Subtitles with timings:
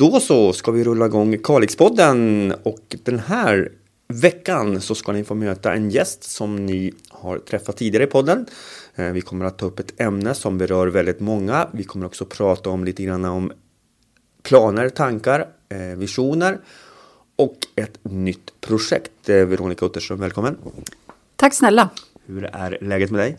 [0.00, 3.72] Då så ska vi rulla igång Kalixpodden och den här
[4.08, 8.46] veckan så ska ni få möta en gäst som ni har träffat tidigare i podden.
[8.94, 11.68] Eh, vi kommer att ta upp ett ämne som berör väldigt många.
[11.72, 13.52] Vi kommer också prata om lite grann om
[14.42, 16.58] planer, tankar, eh, visioner
[17.36, 19.28] och ett nytt projekt.
[19.28, 20.58] Eh, Veronica Utterström, välkommen!
[21.36, 21.90] Tack snälla!
[22.26, 23.36] Hur är läget med dig?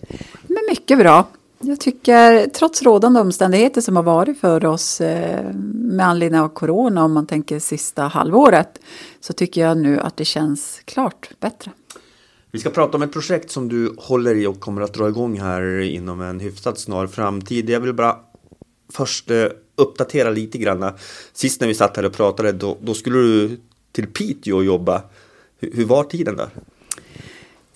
[0.48, 1.28] Men mycket bra.
[1.60, 7.04] Jag tycker trots rådande omständigheter som har varit för oss eh, med anledning av corona
[7.04, 8.80] om man tänker sista halvåret
[9.20, 11.72] så tycker jag nu att det känns klart bättre.
[12.52, 15.40] Vi ska prata om ett projekt som du håller i och kommer att dra igång
[15.40, 17.70] här inom en hyfsat snar framtid.
[17.70, 18.18] Jag vill bara
[18.94, 20.92] först eh, uppdatera lite grann.
[21.34, 23.60] Sist när vi satt här och pratade då, då skulle du
[23.92, 25.02] till Piteå och jobba.
[25.60, 26.50] Hur, hur var tiden där?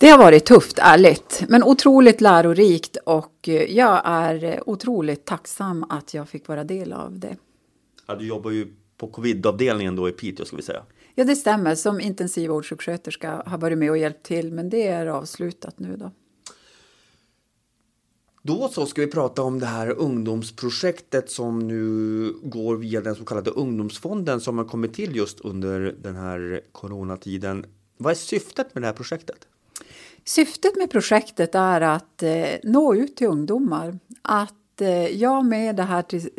[0.02, 6.28] Det har varit tufft, ärligt, men otroligt lärorikt och jag är otroligt tacksam att jag
[6.28, 7.36] fick vara del av det.
[8.06, 10.82] Ja, du jobbar ju på covidavdelningen då i Piteå ska vi säga.
[11.14, 11.74] Ja, det stämmer.
[11.74, 16.10] Som intensivvårdssjuksköterska har varit med och hjälpt till, men det är avslutat nu då.
[18.42, 23.24] Då så ska vi prata om det här ungdomsprojektet som nu går via den så
[23.24, 27.66] kallade ungdomsfonden som har kommit till just under den här coronatiden.
[27.96, 29.48] Vad är syftet med det här projektet?
[30.24, 33.98] Syftet med projektet är att eh, nå ut till ungdomar.
[34.22, 36.30] Att eh, jag med det här till,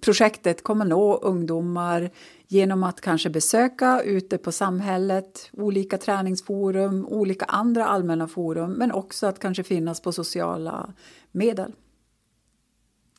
[0.00, 2.10] projektet kommer nå ungdomar
[2.48, 9.26] genom att kanske besöka ute på samhället, olika träningsforum, olika andra allmänna forum, men också
[9.26, 10.92] att kanske finnas på sociala
[11.32, 11.72] medel.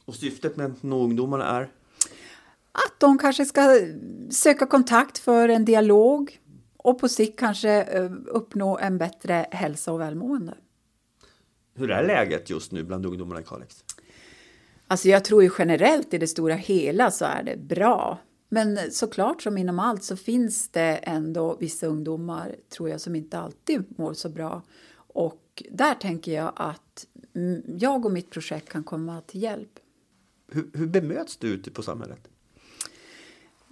[0.06, 1.72] Och syftet med att nå ungdomarna är?
[2.72, 3.80] Att de kanske ska
[4.30, 6.40] söka kontakt för en dialog,
[6.84, 10.58] och på sikt kanske eh, uppnå en bättre hälsa och välmående.
[11.75, 13.84] Hur är läget just nu bland ungdomarna i Kalix?
[14.88, 18.20] Alltså jag tror ju generellt i det stora hela så är det bra.
[18.50, 23.40] Men såklart som inom allt så finns det ändå vissa ungdomar tror jag som inte
[23.40, 24.62] alltid mår så bra.
[24.95, 27.07] Och där tänker jag att
[27.66, 29.80] jag och mitt projekt kan komma till hjälp.
[30.52, 32.28] Hur, hur bemöts du ute på samhället?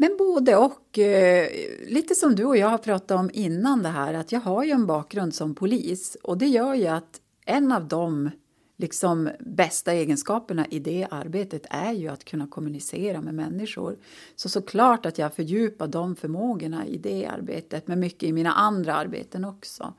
[0.02, 1.00] Men både och.
[1.00, 1.50] Eh,
[1.88, 4.72] lite som du och jag har pratat om innan det här att jag har ju
[4.72, 8.30] en bakgrund som polis och det gör ju att en av de
[8.78, 13.98] liksom bästa egenskaperna i det arbetet är ju att kunna kommunicera med människor.
[14.36, 18.96] Så såklart att jag fördjupar de förmågorna i det arbetet, men mycket i mina andra
[18.96, 19.94] arbeten också.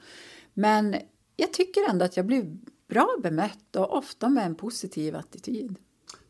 [0.55, 0.97] Men
[1.37, 2.57] jag tycker ändå att jag blir
[2.89, 5.77] bra bemött och ofta med en positiv attityd.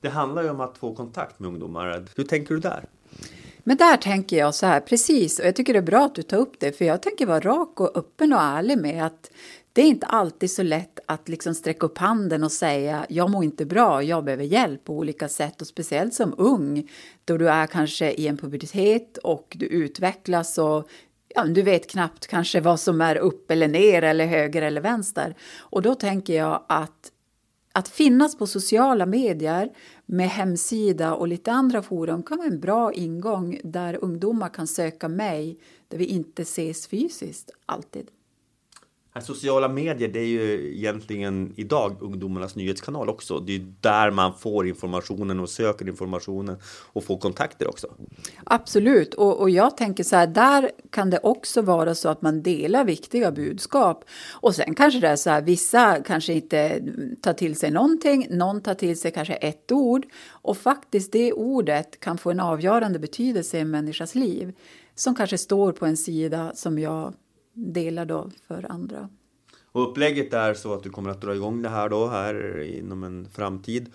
[0.01, 2.05] Det handlar ju om att få kontakt med ungdomar.
[2.17, 2.89] Hur tänker du där?
[3.65, 6.23] Men där tänker jag så här, precis, och jag tycker det är bra att du
[6.23, 9.31] tar upp det, för jag tänker vara rak och öppen och ärlig med att
[9.73, 13.45] det är inte alltid så lätt att liksom sträcka upp handen och säga jag mår
[13.45, 16.91] inte bra, jag behöver hjälp på olika sätt och speciellt som ung
[17.25, 20.89] då du är kanske i en pubertet och du utvecklas och
[21.29, 25.35] ja, du vet knappt kanske vad som är upp eller ner eller höger eller vänster.
[25.59, 27.13] Och då tänker jag att
[27.73, 29.71] att finnas på sociala medier
[30.13, 35.09] med hemsida och lite andra forum kan vara en bra ingång där ungdomar kan söka
[35.09, 35.59] mig
[35.89, 38.11] där vi inte ses fysiskt alltid.
[39.21, 43.39] Sociala medier det är ju egentligen idag ungdomarnas nyhetskanal också.
[43.39, 46.57] Det är där man får informationen och söker informationen
[46.93, 47.87] och får kontakter också.
[48.45, 52.43] Absolut, och, och jag tänker så här, där kan det också vara så att man
[52.43, 54.05] delar viktiga budskap.
[54.31, 56.83] Och sen kanske det är så här, vissa kanske inte
[57.23, 62.01] tar till sig någonting, någon tar till sig kanske ett ord och faktiskt det ordet
[62.01, 64.53] kan få en avgörande betydelse i en människas liv
[64.95, 67.15] som kanske står på en sida som jag
[67.53, 69.09] delar då för andra.
[69.73, 73.05] Och upplägget är så att du kommer att dra igång det här då här inom
[73.05, 73.91] en framtid.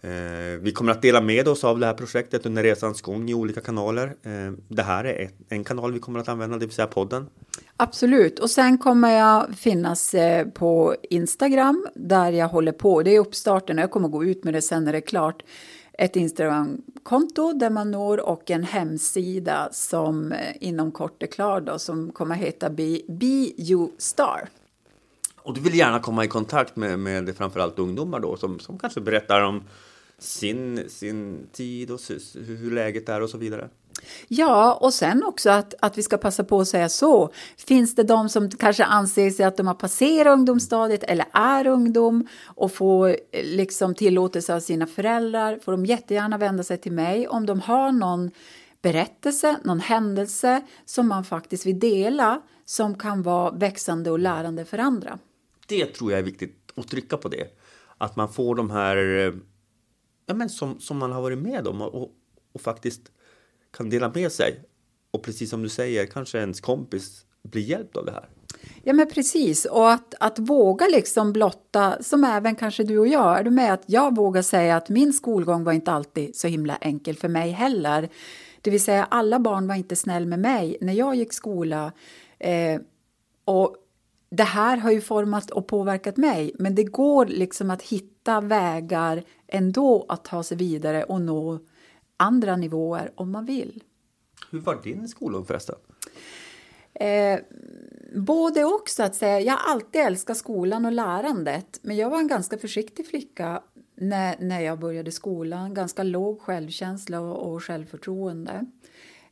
[0.00, 3.34] Eh, vi kommer att dela med oss av det här projektet under resans gång i
[3.34, 4.06] olika kanaler.
[4.22, 7.26] Eh, det här är ett, en kanal vi kommer att använda, det vill säga podden.
[7.76, 13.02] Absolut, och sen kommer jag finnas eh, på Instagram där jag håller på.
[13.02, 15.42] Det är uppstarten, jag kommer gå ut med det sen när det är klart
[15.98, 21.78] ett Instagramkonto där man når och en hemsida som eh, inom kort är klar då,
[21.78, 24.48] som kommer att heta Be, Be You Star.
[25.36, 29.00] Och du vill gärna komma i kontakt med, med framförallt ungdomar då som, som kanske
[29.00, 29.62] berättar om
[30.18, 32.00] sin, sin tid och
[32.34, 33.68] hur läget är och så vidare?
[34.28, 37.32] Ja, och sen också att, att vi ska passa på att säga så.
[37.56, 42.28] Finns det de som kanske anser sig att de har passerat ungdomsstadiet eller är ungdom
[42.44, 47.28] och får eh, liksom tillåtelse av sina föräldrar får de jättegärna vända sig till mig
[47.28, 48.30] om de har någon
[48.82, 54.78] berättelse, någon händelse som man faktiskt vill dela som kan vara växande och lärande för
[54.78, 55.18] andra.
[55.66, 57.46] Det tror jag är viktigt att trycka på det.
[57.98, 59.34] Att man får de här eh,
[60.26, 62.12] ja, men som, som man har varit med om och,
[62.52, 63.12] och faktiskt
[63.78, 64.60] kan dela med sig.
[65.10, 68.28] Och precis som du säger, kanske ens kompis blir hjälpt av det här.
[68.82, 73.38] Ja men precis och att, att våga liksom blotta, som även kanske du och jag,
[73.38, 76.76] är du med att jag vågar säga att min skolgång var inte alltid så himla
[76.76, 78.08] enkel för mig heller.
[78.60, 81.92] Det vill säga alla barn var inte snäll med mig när jag gick skola.
[82.38, 82.80] Eh,
[83.44, 83.76] och
[84.30, 89.22] det här har ju format och påverkat mig men det går liksom att hitta vägar
[89.46, 91.58] ändå att ta sig vidare och nå
[92.18, 93.82] andra nivåer om man vill.
[94.50, 95.76] Hur var din skolgång förresten?
[96.94, 97.40] Eh,
[98.14, 99.40] både och så att säga.
[99.40, 103.62] Jag har alltid älskat skolan och lärandet men jag var en ganska försiktig flicka
[103.94, 105.74] när, när jag började skolan.
[105.74, 108.66] Ganska låg självkänsla och, och självförtroende.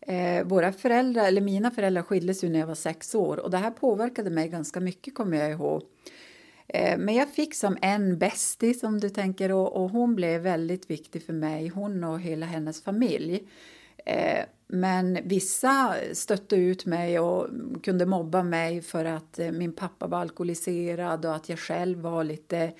[0.00, 3.58] Eh, våra föräldrar, eller mina föräldrar skildes ju när jag var sex år och det
[3.58, 5.82] här påverkade mig ganska mycket kommer jag ihåg.
[6.68, 10.90] Eh, men jag fick som en bästis om du tänker och, och, hon blev väldigt
[10.90, 13.48] viktig för mig, hon och hela hennes familj.
[13.96, 17.48] Eh, men vissa stötte ut mig och
[17.82, 22.24] kunde mobba mig för att eh, min pappa var alkoholiserad och att jag själv var
[22.24, 22.72] lite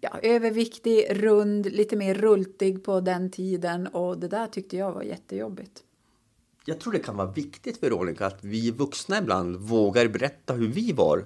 [0.00, 5.02] ja, överviktig, rund, lite mer rultig på den tiden och det där tyckte jag var
[5.02, 5.82] jättejobbigt.
[6.64, 10.92] Jag tror det kan vara viktigt, Veronica, att vi vuxna ibland vågar berätta hur vi
[10.92, 11.24] var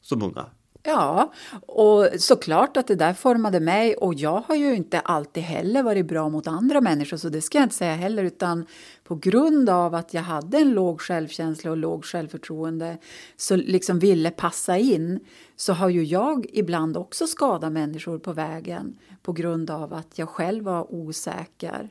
[0.00, 0.46] som unga.
[0.82, 1.32] Ja,
[1.66, 6.06] och såklart att det där formade mig och jag har ju inte alltid heller varit
[6.06, 8.66] bra mot andra människor så det ska jag inte säga heller utan
[9.04, 12.98] på grund av att jag hade en låg självkänsla och låg självförtroende
[13.36, 15.20] så liksom ville passa in
[15.56, 20.28] så har ju jag ibland också skadat människor på vägen på grund av att jag
[20.28, 21.88] själv var osäker.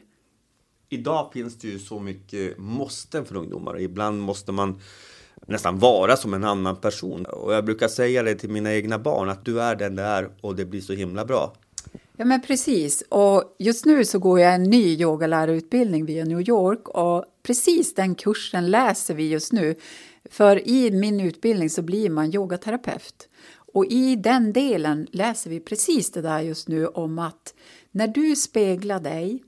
[0.89, 3.79] Idag finns det ju så mycket måsten för ungdomar.
[3.79, 4.81] Ibland måste man
[5.45, 7.25] nästan vara som en annan person.
[7.25, 10.29] Och jag brukar säga det till mina egna barn att du är den du är
[10.41, 11.53] och det blir så himla bra.
[12.17, 16.87] Ja men precis och just nu så går jag en ny yogalärarutbildning via New York
[16.89, 19.75] och precis den kursen läser vi just nu.
[20.29, 23.27] För i min utbildning så blir man yogaterapeut.
[23.73, 27.53] Och i den delen läser vi precis det där just nu om att
[27.91, 29.43] när du speglar dig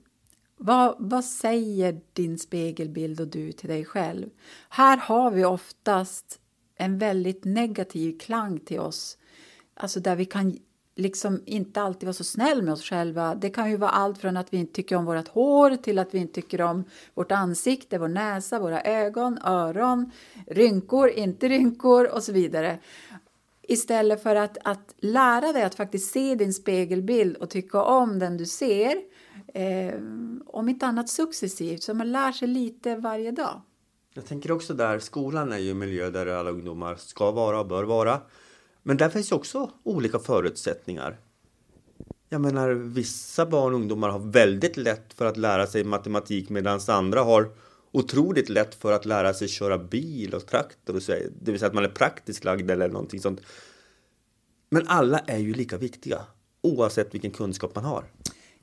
[0.62, 4.28] vad, vad säger din spegelbild och du till dig själv?
[4.68, 6.40] Här har vi oftast
[6.76, 9.18] en väldigt negativ klang till oss.
[9.74, 10.58] Alltså där vi kan
[10.96, 13.34] liksom inte alltid vara så snäll med oss själva.
[13.34, 16.14] Det kan ju vara allt från att vi inte tycker om vårt hår till att
[16.14, 16.84] vi inte tycker om
[17.14, 20.10] vårt ansikte, vår näsa, våra ögon, öron,
[20.46, 22.78] rynkor, inte rynkor och så vidare.
[23.62, 28.36] Istället för att, att lära dig att faktiskt se din spegelbild och tycka om den
[28.36, 28.94] du ser
[29.54, 29.94] eh,
[30.46, 33.62] om inte annat successivt, så man lär sig lite varje dag.
[34.14, 37.66] Jag tänker också där, skolan är ju en miljö där alla ungdomar ska vara och
[37.66, 38.20] bör vara.
[38.82, 41.18] Men där finns ju också olika förutsättningar.
[42.28, 46.80] Jag menar, vissa barn och ungdomar har väldigt lätt för att lära sig matematik medan
[46.88, 47.50] andra har
[47.92, 51.68] otroligt lätt för att lära sig köra bil och traktor, och så, det vill säga
[51.68, 53.40] att man är praktiskt lagd eller någonting sånt.
[54.70, 56.26] Men alla är ju lika viktiga,
[56.62, 58.04] oavsett vilken kunskap man har.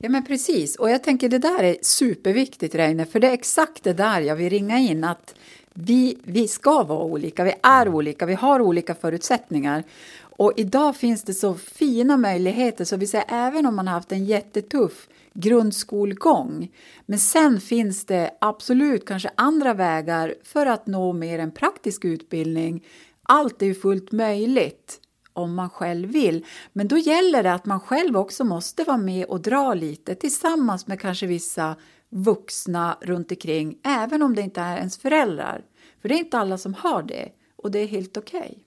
[0.00, 3.84] Ja men precis och jag tänker det där är superviktigt Reine för det är exakt
[3.84, 5.34] det där jag vill ringa in att
[5.74, 9.84] vi, vi ska vara olika, vi är olika, vi har olika förutsättningar.
[10.20, 14.12] Och idag finns det så fina möjligheter så vi säger även om man har haft
[14.12, 16.72] en jättetuff grundskolgång.
[17.06, 22.84] Men sen finns det absolut kanske andra vägar för att nå mer en praktisk utbildning.
[23.22, 25.00] Allt är ju fullt möjligt
[25.38, 26.46] om man själv vill.
[26.72, 30.86] Men då gäller det att man själv också måste vara med och dra lite tillsammans
[30.86, 31.76] med kanske vissa
[32.10, 35.64] vuxna runt omkring, även om det inte är ens föräldrar.
[36.02, 38.40] För det är inte alla som har det och det är helt okej.
[38.40, 38.62] Okay.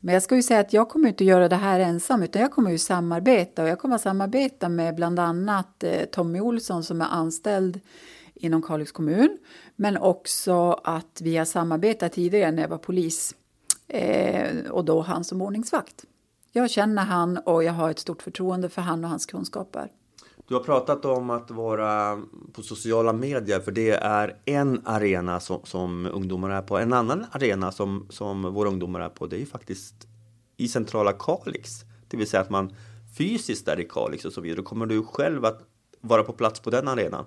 [0.00, 2.42] Men jag ska ju säga att jag kommer inte att göra det här ensam utan
[2.42, 6.84] jag kommer ju samarbeta och jag kommer att samarbeta med bland annat eh, Tommy Olsson
[6.84, 7.80] som är anställd
[8.34, 9.38] inom Kalix kommun
[9.76, 13.34] men också att vi har samarbetat tidigare när jag var polis
[13.90, 16.04] eh, och då han som ordningsvakt.
[16.52, 19.90] Jag känner han och jag har ett stort förtroende för han och hans kunskaper.
[20.48, 25.60] Du har pratat om att vara på sociala medier för det är en arena som,
[25.64, 26.78] som ungdomar är på.
[26.78, 29.94] En annan arena som, som våra ungdomar är på det är ju faktiskt
[30.56, 31.70] i centrala Kalix.
[32.08, 32.74] Det vill säga att man
[33.18, 34.62] fysiskt är i Kalix och så vidare.
[34.62, 35.62] Kommer du själv att
[36.00, 37.24] vara på plats på den arenan.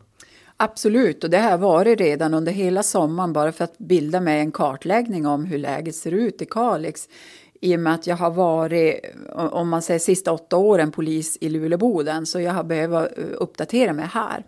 [0.57, 4.39] Absolut, och det har jag varit redan under hela sommaren bara för att bilda mig
[4.39, 7.10] en kartläggning om hur läget ser ut i Kalix.
[7.62, 9.00] I och med att jag har varit,
[9.36, 14.05] om man säger sista åtta åren, polis i Luleboden så jag har behövt uppdatera mig
[14.05, 14.43] här.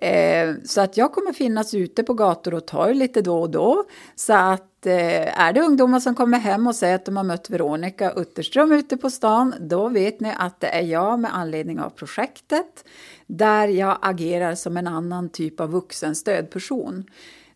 [0.00, 3.84] Eh, så att jag kommer finnas ute på gator och torg lite då och då.
[4.14, 7.50] Så att eh, är det ungdomar som kommer hem och säger att de har mött
[7.50, 11.90] Veronica Utterström ute på stan, då vet ni att det är jag med anledning av
[11.90, 12.84] projektet
[13.26, 17.04] där jag agerar som en annan typ av vuxenstödperson.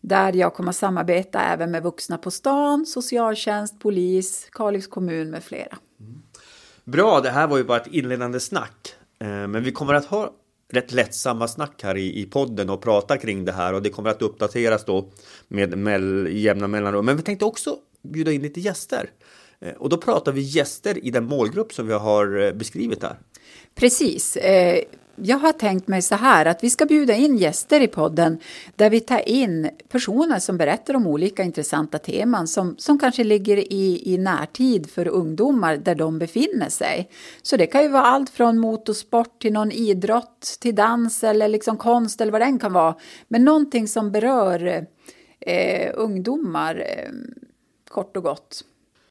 [0.01, 5.77] Där jag kommer samarbeta även med vuxna på stan, socialtjänst, polis, Kalix kommun med flera.
[5.99, 6.21] Mm.
[6.83, 8.95] Bra, det här var ju bara ett inledande snack.
[9.19, 10.33] Eh, men vi kommer att ha
[10.73, 14.09] rätt lättsamma snack här i, i podden och prata kring det här och det kommer
[14.09, 15.09] att uppdateras då
[15.47, 17.05] med mell, jämna mellanrum.
[17.05, 19.09] Men vi tänkte också bjuda in lite gäster.
[19.59, 23.17] Eh, och då pratar vi gäster i den målgrupp som vi har eh, beskrivit här.
[23.75, 24.83] Precis eh,
[25.15, 28.39] jag har tänkt mig så här att vi ska bjuda in gäster i podden
[28.75, 33.73] där vi tar in personer som berättar om olika intressanta teman som, som kanske ligger
[33.73, 37.09] i, i närtid för ungdomar där de befinner sig.
[37.41, 41.77] Så det kan ju vara allt från motorsport till någon idrott till dans eller liksom
[41.77, 42.95] konst eller vad den kan vara.
[43.27, 44.85] Men någonting som berör
[45.39, 47.11] eh, ungdomar eh,
[47.89, 48.63] kort och gott.